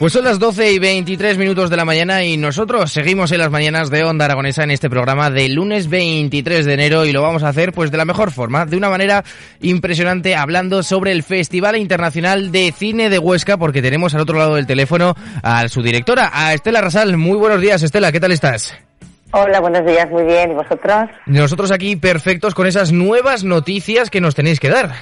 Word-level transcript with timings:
Pues 0.00 0.14
son 0.14 0.24
las 0.24 0.38
12 0.38 0.72
y 0.72 0.78
23 0.78 1.36
minutos 1.36 1.68
de 1.68 1.76
la 1.76 1.84
mañana 1.84 2.24
y 2.24 2.38
nosotros 2.38 2.90
seguimos 2.90 3.32
en 3.32 3.38
las 3.38 3.50
mañanas 3.50 3.90
de 3.90 4.02
Onda 4.02 4.24
Aragonesa 4.24 4.64
en 4.64 4.70
este 4.70 4.88
programa 4.88 5.28
de 5.28 5.50
lunes 5.50 5.90
23 5.90 6.64
de 6.64 6.72
enero 6.72 7.04
y 7.04 7.12
lo 7.12 7.20
vamos 7.20 7.42
a 7.42 7.48
hacer 7.48 7.74
pues 7.74 7.90
de 7.90 7.98
la 7.98 8.06
mejor 8.06 8.30
forma, 8.30 8.64
de 8.64 8.78
una 8.78 8.88
manera 8.88 9.22
impresionante 9.60 10.34
hablando 10.34 10.82
sobre 10.82 11.12
el 11.12 11.22
Festival 11.22 11.76
Internacional 11.76 12.50
de 12.50 12.72
Cine 12.72 13.10
de 13.10 13.18
Huesca 13.18 13.58
porque 13.58 13.82
tenemos 13.82 14.14
al 14.14 14.22
otro 14.22 14.38
lado 14.38 14.54
del 14.54 14.66
teléfono 14.66 15.14
a 15.42 15.68
su 15.68 15.82
directora, 15.82 16.30
a 16.32 16.54
Estela 16.54 16.80
Rasal. 16.80 17.18
Muy 17.18 17.36
buenos 17.36 17.60
días 17.60 17.82
Estela, 17.82 18.10
¿qué 18.10 18.20
tal 18.20 18.32
estás? 18.32 18.74
Hola, 19.32 19.60
buenos 19.60 19.84
días, 19.84 20.10
muy 20.10 20.24
bien. 20.24 20.52
¿Y 20.52 20.54
vosotros? 20.54 21.10
Nosotros 21.26 21.70
aquí 21.72 21.96
perfectos 21.96 22.54
con 22.54 22.66
esas 22.66 22.90
nuevas 22.90 23.44
noticias 23.44 24.08
que 24.08 24.22
nos 24.22 24.34
tenéis 24.34 24.60
que 24.60 24.70
dar. 24.70 24.92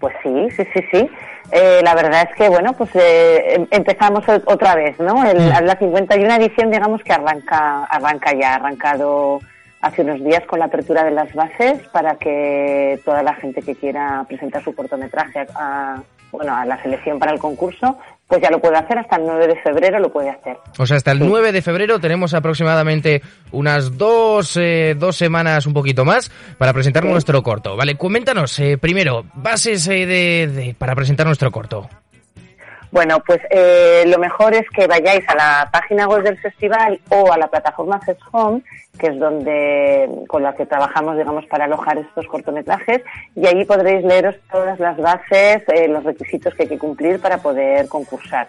Pues 0.00 0.14
sí, 0.22 0.48
sí, 0.56 0.62
sí, 0.72 0.80
sí. 0.90 1.10
Eh, 1.52 1.80
la 1.82 1.94
verdad 1.94 2.28
es 2.30 2.36
que, 2.36 2.48
bueno, 2.48 2.72
pues 2.74 2.90
eh, 2.94 3.54
em- 3.54 3.66
empezamos 3.70 4.24
otra 4.46 4.74
vez, 4.76 4.98
¿no? 5.00 5.24
El, 5.28 5.48
La 5.48 5.76
51 5.78 6.34
edición, 6.36 6.70
digamos 6.70 7.02
que 7.02 7.12
arranca, 7.12 7.84
arranca 7.84 8.32
ya, 8.34 8.52
ha 8.52 8.54
arrancado 8.56 9.40
hace 9.80 10.02
unos 10.02 10.22
días 10.22 10.44
con 10.46 10.58
la 10.58 10.66
apertura 10.66 11.02
de 11.04 11.10
las 11.10 11.32
bases 11.34 11.78
para 11.88 12.14
que 12.16 13.00
toda 13.04 13.22
la 13.22 13.34
gente 13.34 13.62
que 13.62 13.74
quiera 13.74 14.24
presentar 14.28 14.62
su 14.62 14.74
cortometraje 14.74 15.46
a- 15.54 16.02
bueno, 16.32 16.54
a 16.54 16.64
la 16.64 16.80
selección 16.82 17.18
para 17.18 17.32
el 17.32 17.38
concurso, 17.38 17.98
pues 18.26 18.40
ya 18.40 18.50
lo 18.50 18.60
puede 18.60 18.76
hacer, 18.76 18.96
hasta 18.98 19.16
el 19.16 19.24
9 19.24 19.46
de 19.48 19.56
febrero 19.60 19.98
lo 19.98 20.12
puede 20.12 20.30
hacer. 20.30 20.56
O 20.78 20.86
sea, 20.86 20.96
hasta 20.96 21.10
el 21.12 21.18
9 21.18 21.50
de 21.52 21.62
febrero 21.62 21.98
tenemos 21.98 22.32
aproximadamente 22.34 23.22
unas 23.52 23.98
dos, 23.98 24.56
eh, 24.56 24.94
dos 24.96 25.16
semanas, 25.16 25.66
un 25.66 25.72
poquito 25.74 26.04
más, 26.04 26.30
para 26.58 26.72
presentar 26.72 27.04
nuestro 27.04 27.42
corto. 27.42 27.76
Vale, 27.76 27.96
coméntanos 27.96 28.56
eh, 28.60 28.78
primero, 28.78 29.24
bases 29.34 29.86
eh, 29.88 30.06
de, 30.06 30.46
de- 30.46 30.74
para 30.78 30.94
presentar 30.94 31.26
nuestro 31.26 31.50
corto. 31.50 31.88
Bueno, 32.92 33.22
pues 33.24 33.40
eh, 33.50 34.02
lo 34.06 34.18
mejor 34.18 34.52
es 34.52 34.68
que 34.70 34.88
vayáis 34.88 35.22
a 35.28 35.36
la 35.36 35.68
página 35.72 36.08
web 36.08 36.24
del 36.24 36.38
festival 36.38 37.00
o 37.08 37.32
a 37.32 37.38
la 37.38 37.46
plataforma 37.46 38.00
Fest 38.00 38.20
Home, 38.32 38.62
que 38.98 39.08
es 39.08 39.18
donde 39.18 40.08
con 40.26 40.42
la 40.42 40.54
que 40.54 40.66
trabajamos, 40.66 41.16
digamos, 41.16 41.46
para 41.46 41.66
alojar 41.66 41.98
estos 41.98 42.26
cortometrajes, 42.26 43.02
y 43.36 43.46
allí 43.46 43.64
podréis 43.64 44.04
leeros 44.04 44.34
todas 44.50 44.78
las 44.80 44.96
bases, 44.96 45.62
eh, 45.68 45.86
los 45.88 46.02
requisitos 46.02 46.52
que 46.54 46.64
hay 46.64 46.68
que 46.68 46.78
cumplir 46.78 47.20
para 47.20 47.38
poder 47.38 47.86
concursar. 47.88 48.48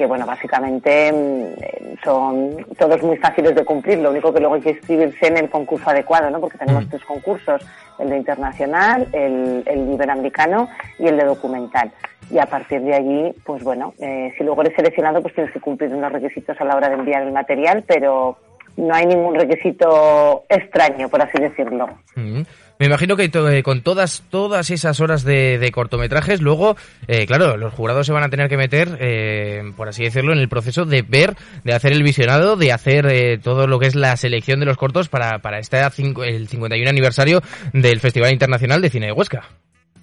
Que 0.00 0.06
bueno, 0.06 0.24
básicamente 0.24 1.12
mm, 1.12 2.02
son 2.02 2.56
todos 2.78 3.02
muy 3.02 3.18
fáciles 3.18 3.54
de 3.54 3.66
cumplir, 3.66 3.98
lo 3.98 4.12
único 4.12 4.32
que 4.32 4.40
luego 4.40 4.54
hay 4.54 4.62
que 4.62 4.70
inscribirse 4.70 5.26
en 5.26 5.36
el 5.36 5.50
concurso 5.50 5.90
adecuado, 5.90 6.30
¿no? 6.30 6.40
Porque 6.40 6.56
tenemos 6.56 6.88
tres 6.88 7.04
concursos, 7.04 7.60
el 7.98 8.08
de 8.08 8.16
internacional, 8.16 9.06
el, 9.12 9.62
el 9.66 9.92
iberoamericano 9.92 10.70
y 10.98 11.06
el 11.06 11.18
de 11.18 11.24
documental 11.26 11.92
y 12.30 12.38
a 12.38 12.46
partir 12.46 12.80
de 12.80 12.94
allí, 12.94 13.34
pues 13.44 13.62
bueno, 13.62 13.92
eh, 13.98 14.32
si 14.38 14.42
luego 14.42 14.62
eres 14.62 14.74
seleccionado, 14.74 15.20
pues 15.20 15.34
tienes 15.34 15.52
que 15.52 15.60
cumplir 15.60 15.94
unos 15.94 16.10
requisitos 16.10 16.58
a 16.58 16.64
la 16.64 16.76
hora 16.76 16.88
de 16.88 16.94
enviar 16.94 17.22
el 17.22 17.32
material, 17.32 17.84
pero 17.86 18.38
no 18.78 18.94
hay 18.94 19.04
ningún 19.04 19.34
requisito 19.34 20.44
extraño, 20.48 21.10
por 21.10 21.20
así 21.20 21.38
decirlo. 21.38 21.88
Mm. 22.16 22.40
Me 22.80 22.86
imagino 22.86 23.14
que 23.14 23.24
eh, 23.24 23.62
con 23.62 23.82
todas 23.82 24.24
todas 24.30 24.70
esas 24.70 25.00
horas 25.00 25.22
de, 25.22 25.58
de 25.58 25.70
cortometrajes, 25.70 26.40
luego, 26.40 26.76
eh, 27.08 27.26
claro, 27.26 27.58
los 27.58 27.74
jurados 27.74 28.06
se 28.06 28.12
van 28.14 28.24
a 28.24 28.30
tener 28.30 28.48
que 28.48 28.56
meter, 28.56 28.96
eh, 29.00 29.62
por 29.76 29.88
así 29.88 30.02
decirlo, 30.02 30.32
en 30.32 30.38
el 30.38 30.48
proceso 30.48 30.86
de 30.86 31.02
ver, 31.02 31.34
de 31.62 31.74
hacer 31.74 31.92
el 31.92 32.02
visionado, 32.02 32.56
de 32.56 32.72
hacer 32.72 33.04
eh, 33.04 33.36
todo 33.36 33.66
lo 33.66 33.78
que 33.78 33.86
es 33.86 33.94
la 33.94 34.16
selección 34.16 34.60
de 34.60 34.66
los 34.66 34.78
cortos 34.78 35.10
para, 35.10 35.40
para 35.40 35.58
este 35.58 35.76
el 35.76 36.48
51 36.48 36.88
aniversario 36.88 37.42
del 37.74 38.00
Festival 38.00 38.32
Internacional 38.32 38.80
de 38.80 38.88
Cine 38.88 39.06
de 39.08 39.12
Huesca. 39.12 39.42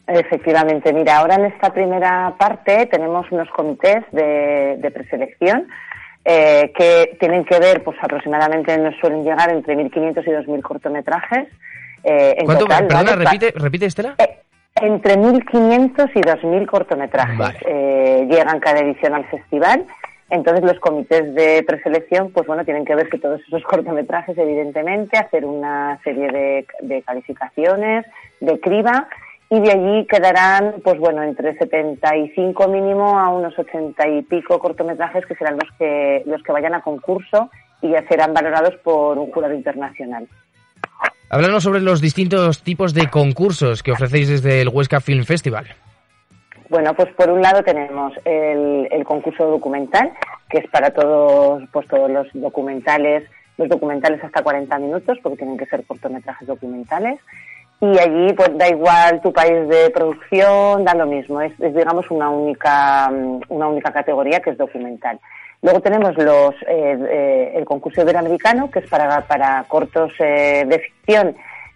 Efectivamente, 0.05 0.93
mira, 0.93 1.17
ahora 1.17 1.33
en 1.33 1.45
esta 1.45 1.73
primera 1.73 2.35
parte 2.37 2.85
tenemos 2.91 3.25
unos 3.31 3.49
comités 3.49 4.05
de, 4.11 4.77
de 4.77 4.91
preselección 4.91 5.67
eh, 6.23 6.71
que 6.77 7.17
tienen 7.19 7.43
que 7.43 7.57
ver, 7.57 7.83
pues 7.83 7.97
aproximadamente 8.03 8.77
nos 8.77 8.95
suelen 8.97 9.23
llegar 9.23 9.49
entre 9.49 9.75
1.500 9.75 10.23
y 10.27 10.29
2.000 10.29 10.61
cortometrajes. 10.61 11.47
Eh, 12.07 12.35
en 12.40 12.45
¿Cuánto? 12.45 12.66
total, 12.66 12.88
Perdona, 12.88 13.12
¿vale? 13.12 13.23
Pa- 13.23 13.31
repite, 13.31 13.53
repite, 13.59 13.85
Estela. 13.88 14.16
Eh, 14.18 14.40
entre 14.81 15.16
1.500 15.18 16.12
y 16.16 16.22
2.000 16.22 16.66
cortometrajes 16.68 17.38
Vale. 17.38 17.57
eh, 17.66 18.28
llegan 18.29 18.59
cada 18.59 18.79
edición 18.79 19.13
al 19.16 19.25
festival. 19.25 19.85
Entonces 20.29 20.63
los 20.66 20.78
comités 20.79 21.34
de 21.35 21.63
preselección, 21.66 22.31
pues 22.31 22.46
bueno, 22.47 22.66
tienen 22.66 22.84
que 22.85 22.94
ver 22.96 23.07
que 23.09 23.17
todos 23.17 23.40
esos 23.47 23.63
cortometrajes, 23.69 24.38
evidentemente, 24.38 25.17
hacer 25.17 25.46
una 25.46 26.00
serie 26.03 26.28
de, 26.31 26.67
de 26.81 27.01
calificaciones, 27.03 28.06
de 28.41 28.59
criba, 28.59 29.07
y 29.50 29.62
de 29.62 29.72
allí 29.72 30.06
quedarán, 30.07 30.75
pues 30.84 31.00
bueno, 31.00 31.23
entre 31.23 31.57
75 31.57 32.67
mínimo 32.67 33.17
a 33.17 33.29
unos 33.29 33.57
80 33.57 34.06
y 34.09 34.22
pico 34.23 34.59
cortometrajes 34.59 35.25
que 35.25 35.35
serán 35.35 35.56
los 35.56 35.72
que, 35.79 36.22
los 36.25 36.44
que 36.44 36.51
vayan 36.51 36.73
a 36.75 36.81
concurso 36.81 37.50
y 37.81 37.91
ya 37.91 38.06
serán 38.09 38.34
valorados 38.34 38.75
por 38.84 39.17
un 39.17 39.31
jurado 39.31 39.53
internacional. 39.53 40.28
Háblanos 41.30 41.63
sobre 41.63 41.81
los 41.81 42.00
distintos 42.00 42.63
tipos 42.63 42.94
de 42.94 43.09
concursos 43.09 43.84
que 43.84 43.91
ofrecéis 43.91 44.30
desde 44.30 44.62
el 44.62 44.69
Huesca 44.69 45.02
Film 45.02 45.25
Festival. 45.25 45.68
Bueno, 46.69 46.94
pues 46.94 47.13
por 47.13 47.30
un 47.30 47.41
lado 47.41 47.63
tenemos 47.63 48.13
el, 48.25 48.88
el 48.91 49.03
concurso 49.03 49.46
documental, 49.46 50.12
que 50.50 50.59
es 50.59 50.69
para 50.69 50.90
todos, 50.91 51.63
pues 51.72 51.88
todos 51.88 52.09
los 52.09 52.28
documentales, 52.34 53.24
los 53.58 53.69
documentales 53.69 54.24
hasta 54.24 54.41
40 54.41 54.80
minutos, 54.80 55.18
porque 55.22 55.38
tienen 55.38 55.58
que 55.58 55.66
ser 55.66 55.85
cortometrajes 55.85 56.47
documentales. 56.47 57.19
Y 57.79 58.00
allí, 58.00 58.34
pues 58.34 58.58
da 58.58 58.68
igual 58.69 59.22
tu 59.22 59.31
país 59.31 59.68
de 59.68 59.90
producción, 59.91 60.84
da 60.84 60.96
lo 60.96 61.06
mismo. 61.06 61.41
Es, 61.41 61.53
es, 61.59 61.75
digamos, 61.75 62.09
una 62.09 62.29
única, 62.29 63.12
una 63.50 63.68
única 63.68 63.91
categoría 63.91 64.40
que 64.40 64.50
es 64.50 64.58
documental. 64.58 65.19
Luego 65.67 65.81
tenemos 65.81 66.16
los, 66.16 66.55
eh, 66.66 66.97
eh, 67.11 67.51
el 67.55 67.66
concurso 67.66 68.01
iberoamericano, 68.01 68.72
que 68.72 68.79
es 68.79 68.88
para, 68.88 69.28
para 69.28 69.66
cortos 69.67 70.13
eh, 70.17 70.63
de 70.66 70.79
ficción, 70.79 71.35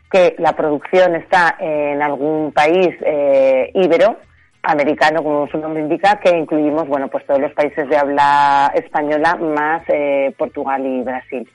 que 0.09 0.33
la 0.37 0.53
producción 0.53 1.13
está 1.15 1.57
en 1.59 2.01
algún 2.01 2.53
país 2.53 2.95
eh, 3.01 3.69
íbero, 3.73 4.15
americano, 4.63 5.21
como 5.21 5.45
su 5.49 5.57
nombre 5.57 5.81
indica, 5.81 6.21
que 6.21 6.29
incluimos, 6.29 6.87
bueno, 6.87 7.09
pues 7.09 7.25
todos 7.25 7.41
los 7.41 7.51
países 7.51 7.89
de 7.89 7.97
habla 7.97 8.71
española 8.75 9.35
más 9.35 9.83
eh, 9.89 10.33
Portugal 10.37 10.85
y 10.85 11.03
Brasil. 11.03 11.49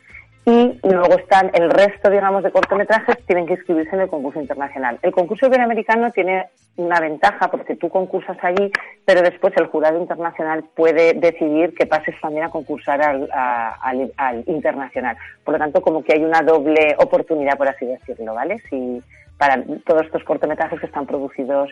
Y 0.48 0.78
luego 0.84 1.16
están 1.18 1.50
el 1.54 1.68
resto, 1.70 2.08
digamos, 2.08 2.44
de 2.44 2.52
cortometrajes 2.52 3.18
tienen 3.26 3.46
que 3.46 3.54
inscribirse 3.54 3.96
en 3.96 4.02
el 4.02 4.08
concurso 4.08 4.40
internacional. 4.40 4.96
El 5.02 5.10
concurso 5.10 5.46
iberoamericano 5.46 6.12
tiene 6.12 6.46
una 6.76 7.00
ventaja 7.00 7.50
porque 7.50 7.74
tú 7.74 7.88
concursas 7.88 8.36
allí, 8.42 8.70
pero 9.04 9.22
después 9.22 9.52
el 9.56 9.66
jurado 9.66 9.98
internacional 9.98 10.64
puede 10.76 11.14
decidir 11.14 11.74
que 11.74 11.86
pases 11.86 12.14
también 12.20 12.44
a 12.44 12.50
concursar 12.50 13.02
al, 13.02 13.28
al- 13.32 14.12
al 14.16 14.44
internacional. 14.46 15.16
Por 15.44 15.54
lo 15.54 15.58
tanto, 15.58 15.82
como 15.82 16.04
que 16.04 16.12
hay 16.14 16.22
una 16.24 16.42
doble 16.42 16.94
oportunidad, 16.98 17.56
por 17.58 17.66
así 17.68 17.84
decirlo, 17.84 18.34
¿vale? 18.34 18.58
Si 18.70 19.02
para 19.38 19.64
todos 19.84 20.02
estos 20.06 20.22
cortometrajes 20.22 20.78
que 20.78 20.86
están 20.86 21.06
producidos 21.06 21.70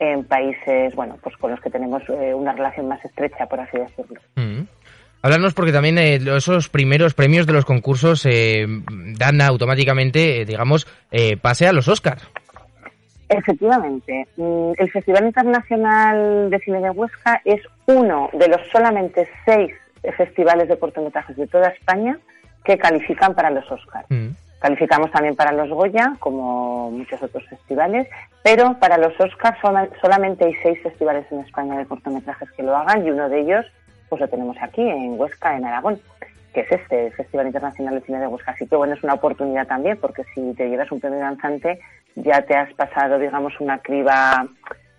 en 0.00 0.24
países, 0.24 0.94
bueno, 0.96 1.16
pues 1.22 1.36
con 1.36 1.52
los 1.52 1.60
que 1.60 1.70
tenemos 1.70 2.02
eh, 2.08 2.34
una 2.34 2.52
relación 2.52 2.88
más 2.88 3.02
estrecha, 3.04 3.46
por 3.46 3.60
así 3.60 3.78
decirlo. 3.78 4.20
Mm. 4.34 4.55
Háblanos 5.26 5.54
porque 5.54 5.72
también 5.72 5.98
eh, 5.98 6.20
esos 6.36 6.68
primeros 6.68 7.14
premios 7.14 7.48
de 7.48 7.52
los 7.52 7.64
concursos 7.64 8.24
eh, 8.26 8.64
dan 9.18 9.40
automáticamente, 9.40 10.42
eh, 10.42 10.44
digamos, 10.44 10.86
eh, 11.10 11.36
pase 11.36 11.66
a 11.66 11.72
los 11.72 11.88
Oscar. 11.88 12.18
Efectivamente, 13.28 14.28
mm, 14.36 14.74
el 14.78 14.88
Festival 14.92 15.26
Internacional 15.26 16.48
de 16.48 16.60
Cine 16.60 16.80
de 16.80 16.90
Huesca 16.90 17.42
es 17.44 17.60
uno 17.86 18.30
de 18.34 18.46
los 18.46 18.60
solamente 18.70 19.28
seis 19.44 19.72
festivales 20.16 20.68
de 20.68 20.78
cortometrajes 20.78 21.36
de 21.36 21.48
toda 21.48 21.70
España 21.70 22.20
que 22.64 22.78
califican 22.78 23.34
para 23.34 23.50
los 23.50 23.68
Oscars. 23.68 24.06
Mm. 24.08 24.28
Calificamos 24.60 25.10
también 25.10 25.34
para 25.34 25.50
los 25.50 25.68
Goya, 25.70 26.12
como 26.20 26.92
muchos 26.92 27.20
otros 27.20 27.44
festivales, 27.48 28.06
pero 28.44 28.78
para 28.78 28.96
los 28.96 29.18
Oscars 29.18 29.58
solamente 30.00 30.44
hay 30.44 30.54
seis 30.62 30.78
festivales 30.84 31.26
en 31.32 31.40
España 31.40 31.76
de 31.78 31.86
cortometrajes 31.86 32.48
que 32.52 32.62
lo 32.62 32.76
hagan 32.76 33.04
y 33.04 33.10
uno 33.10 33.28
de 33.28 33.40
ellos 33.40 33.66
pues 34.08 34.20
lo 34.20 34.28
tenemos 34.28 34.56
aquí, 34.60 34.82
en 34.82 35.18
Huesca, 35.18 35.56
en 35.56 35.64
Aragón, 35.64 36.00
que 36.52 36.60
es 36.60 36.72
este, 36.72 37.06
el 37.06 37.12
Festival 37.12 37.46
Internacional 37.46 37.94
de 37.94 38.06
Cine 38.06 38.20
de 38.20 38.26
Huesca. 38.26 38.52
Así 38.52 38.66
que 38.66 38.76
bueno, 38.76 38.94
es 38.94 39.02
una 39.02 39.14
oportunidad 39.14 39.66
también, 39.66 39.98
porque 39.98 40.24
si 40.34 40.54
te 40.54 40.68
llevas 40.68 40.90
un 40.90 41.00
premio 41.00 41.18
danzante, 41.18 41.80
ya 42.14 42.42
te 42.42 42.56
has 42.56 42.72
pasado, 42.74 43.18
digamos, 43.18 43.52
una 43.60 43.78
criba 43.78 44.46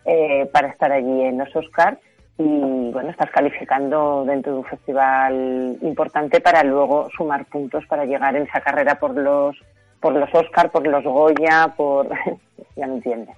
eh, 0.05 0.47
para 0.53 0.69
estar 0.69 0.91
allí 0.91 1.21
en 1.23 1.37
los 1.37 1.55
Oscars 1.55 1.97
y 2.37 2.91
bueno, 2.91 3.09
estás 3.09 3.31
calificando 3.31 4.23
dentro 4.25 4.53
de 4.53 4.59
un 4.59 4.65
festival 4.65 5.77
importante 5.81 6.39
para 6.39 6.63
luego 6.63 7.09
sumar 7.17 7.45
puntos 7.45 7.83
para 7.87 8.05
llegar 8.05 8.35
en 8.35 8.43
esa 8.43 8.61
carrera 8.61 8.95
por 8.95 9.15
los 9.15 9.57
por 9.99 10.13
los 10.13 10.29
Oscar, 10.33 10.69
por 10.69 10.85
los 10.85 11.03
Goya, 11.03 11.73
por 11.75 12.07
ya 12.75 12.85
me 12.85 12.95
entiendes. 12.95 13.35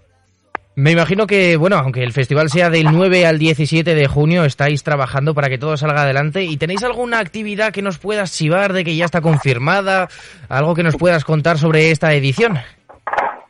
Me 0.79 0.91
imagino 0.91 1.27
que, 1.27 1.57
bueno, 1.57 1.75
aunque 1.75 2.03
el 2.03 2.13
festival 2.13 2.47
sea 2.47 2.69
del 2.69 2.85
9 2.93 3.25
al 3.25 3.37
17 3.37 3.95
de 3.95 4.07
junio, 4.07 4.45
estáis 4.45 4.81
trabajando 4.81 5.33
para 5.33 5.49
que 5.49 5.57
todo 5.57 5.75
salga 5.75 6.03
adelante. 6.03 6.45
¿Y 6.45 6.55
tenéis 6.55 6.85
alguna 6.85 7.19
actividad 7.19 7.73
que 7.73 7.81
nos 7.81 7.99
puedas 7.99 8.31
chivar 8.31 8.71
de 8.71 8.85
que 8.85 8.95
ya 8.95 9.03
está 9.03 9.19
confirmada? 9.19 10.07
¿Algo 10.47 10.75
que 10.75 10.83
nos 10.83 10.95
puedas 10.95 11.25
contar 11.25 11.57
sobre 11.57 11.91
esta 11.91 12.13
edición? 12.13 12.59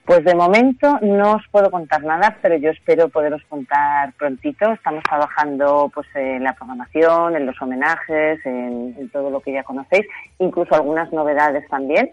Pues 0.05 0.25
de 0.25 0.33
momento 0.33 0.97
no 1.03 1.33
os 1.33 1.43
puedo 1.51 1.69
contar 1.69 2.03
nada, 2.03 2.35
pero 2.41 2.57
yo 2.57 2.71
espero 2.71 3.09
poderos 3.09 3.43
contar 3.47 4.11
prontito. 4.13 4.73
Estamos 4.73 5.03
trabajando 5.03 5.91
pues 5.93 6.07
en 6.15 6.43
la 6.43 6.53
programación, 6.53 7.35
en 7.35 7.45
los 7.45 7.61
homenajes, 7.61 8.43
en, 8.43 9.07
todo 9.13 9.29
lo 9.29 9.39
que 9.39 9.53
ya 9.53 9.61
conocéis, 9.61 10.07
incluso 10.39 10.73
algunas 10.73 11.13
novedades 11.13 11.63
también. 11.69 12.09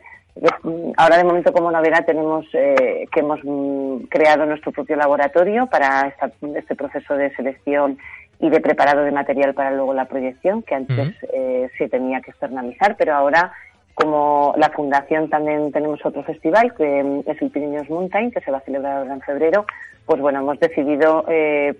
Ahora 0.96 1.16
de 1.16 1.24
momento 1.24 1.52
como 1.52 1.70
novedad 1.70 2.04
tenemos 2.04 2.44
eh, 2.52 3.06
que 3.10 3.20
hemos 3.20 3.40
mm, 3.42 4.04
creado 4.08 4.44
nuestro 4.44 4.70
propio 4.70 4.96
laboratorio 4.96 5.66
para 5.66 6.14
este 6.54 6.74
proceso 6.74 7.14
de 7.14 7.34
selección 7.34 7.98
y 8.38 8.50
de 8.50 8.60
preparado 8.60 9.02
de 9.02 9.12
material 9.12 9.54
para 9.54 9.70
luego 9.70 9.94
la 9.94 10.04
proyección, 10.04 10.62
que 10.62 10.74
antes 10.74 11.14
eh, 11.32 11.70
se 11.78 11.88
tenía 11.88 12.20
que 12.20 12.32
externalizar, 12.32 12.96
pero 12.98 13.14
ahora 13.14 13.52
como 13.94 14.52
la 14.58 14.68
fundación 14.68 15.30
también 15.30 15.72
tenemos 15.72 16.04
otro 16.04 16.22
festival 16.22 16.74
que 16.74 17.02
mm, 17.02 17.30
es 17.30 17.40
el 17.40 17.50
Pirineos 17.50 17.88
Mountain 17.88 18.30
que 18.30 18.42
se 18.42 18.50
va 18.50 18.58
a 18.58 18.62
celebrar 18.62 18.98
ahora 18.98 19.14
en 19.14 19.22
febrero 19.22 19.64
pues 20.04 20.20
bueno 20.20 20.40
hemos 20.40 20.60
decidido 20.60 21.24
eh, 21.28 21.74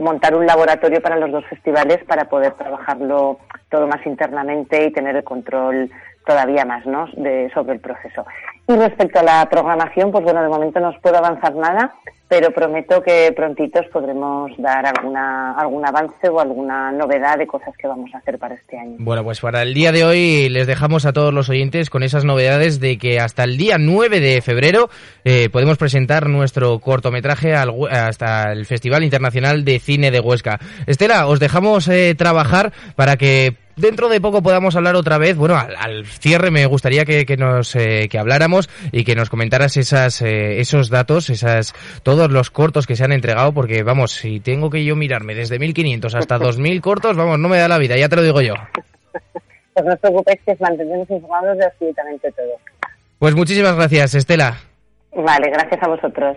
montar 0.00 0.34
un 0.34 0.46
laboratorio 0.46 1.00
para 1.00 1.16
los 1.16 1.30
dos 1.30 1.46
festivales 1.46 2.02
para 2.04 2.24
poder 2.24 2.54
trabajarlo 2.54 3.38
todo 3.70 3.86
más 3.86 4.04
internamente 4.04 4.84
y 4.84 4.92
tener 4.92 5.14
el 5.14 5.22
control 5.22 5.90
todavía 6.26 6.64
más 6.64 6.86
¿no? 6.86 7.06
de, 7.16 7.50
sobre 7.54 7.74
el 7.74 7.80
proceso. 7.80 8.24
Y 8.68 8.76
respecto 8.76 9.20
a 9.20 9.22
la 9.22 9.48
programación, 9.50 10.12
pues 10.12 10.24
bueno, 10.24 10.42
de 10.42 10.48
momento 10.48 10.80
no 10.80 10.90
os 10.90 10.98
puedo 10.98 11.18
avanzar 11.18 11.54
nada, 11.54 11.94
pero 12.30 12.52
prometo 12.52 13.02
que 13.02 13.32
prontitos 13.34 13.86
podremos 13.92 14.52
dar 14.56 14.86
alguna, 14.86 15.50
algún 15.54 15.84
avance 15.84 16.28
o 16.28 16.38
alguna 16.38 16.92
novedad 16.92 17.36
de 17.36 17.48
cosas 17.48 17.74
que 17.76 17.88
vamos 17.88 18.08
a 18.14 18.18
hacer 18.18 18.38
para 18.38 18.54
este 18.54 18.78
año. 18.78 18.94
Bueno, 19.00 19.24
pues 19.24 19.40
para 19.40 19.62
el 19.62 19.74
día 19.74 19.90
de 19.90 20.04
hoy 20.04 20.48
les 20.48 20.68
dejamos 20.68 21.06
a 21.06 21.12
todos 21.12 21.34
los 21.34 21.48
oyentes 21.48 21.90
con 21.90 22.04
esas 22.04 22.24
novedades 22.24 22.78
de 22.78 22.98
que 22.98 23.18
hasta 23.18 23.42
el 23.42 23.56
día 23.56 23.78
9 23.80 24.20
de 24.20 24.40
febrero 24.42 24.90
eh, 25.24 25.48
podemos 25.50 25.76
presentar 25.76 26.28
nuestro 26.28 26.78
cortometraje 26.78 27.52
hasta 27.54 28.52
el 28.52 28.64
Festival 28.64 29.02
Internacional 29.02 29.64
de 29.64 29.80
Cine 29.80 30.12
de 30.12 30.20
Huesca. 30.20 30.60
Estela, 30.86 31.26
os 31.26 31.40
dejamos 31.40 31.88
eh, 31.88 32.14
trabajar 32.16 32.72
para 32.94 33.16
que 33.16 33.56
dentro 33.80 34.08
de 34.08 34.20
poco 34.20 34.42
podamos 34.42 34.76
hablar 34.76 34.94
otra 34.94 35.18
vez. 35.18 35.36
Bueno, 35.36 35.56
al, 35.56 36.06
cierre 36.06 36.50
me 36.50 36.66
gustaría 36.66 37.04
que, 37.04 37.24
nos 37.36 37.74
eh, 37.74 38.08
que 38.10 38.18
habláramos 38.18 38.68
y 38.92 39.04
que 39.04 39.14
nos 39.14 39.30
comentaras 39.30 39.76
esas 39.76 40.22
eh, 40.22 40.60
esos 40.60 40.90
datos, 40.90 41.30
esas 41.30 41.74
todos 42.20 42.32
los 42.32 42.50
cortos 42.50 42.86
que 42.86 42.96
se 42.96 43.04
han 43.04 43.12
entregado, 43.12 43.54
porque 43.54 43.82
vamos, 43.82 44.12
si 44.12 44.40
tengo 44.40 44.68
que 44.68 44.84
yo 44.84 44.94
mirarme 44.94 45.34
desde 45.34 45.58
1500 45.58 46.14
hasta 46.14 46.36
2000 46.36 46.78
cortos, 46.82 47.16
vamos, 47.16 47.38
no 47.38 47.48
me 47.48 47.56
da 47.56 47.66
la 47.66 47.78
vida, 47.78 47.96
ya 47.96 48.10
te 48.10 48.16
lo 48.16 48.22
digo 48.22 48.42
yo. 48.42 48.52
Pues 49.72 49.86
no 49.86 49.94
os 49.94 50.00
preocupéis 50.00 50.38
que 50.44 50.52
os 50.52 50.60
mantendremos 50.60 51.08
informados 51.08 51.56
de 51.56 51.64
absolutamente 51.64 52.30
todo. 52.32 52.58
Pues 53.18 53.34
muchísimas 53.34 53.74
gracias, 53.74 54.14
Estela. 54.14 54.58
Vale, 55.14 55.48
gracias 55.48 55.82
a 55.82 55.88
vosotros. 55.88 56.36